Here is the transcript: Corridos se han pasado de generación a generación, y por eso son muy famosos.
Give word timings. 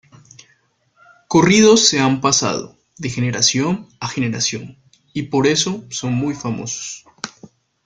Corridos 1.27 1.87
se 1.87 1.99
han 1.99 2.21
pasado 2.21 2.75
de 2.97 3.11
generación 3.11 3.87
a 3.99 4.07
generación, 4.07 4.79
y 5.13 5.21
por 5.27 5.45
eso 5.45 5.83
son 5.91 6.15
muy 6.15 6.33
famosos. 6.33 7.05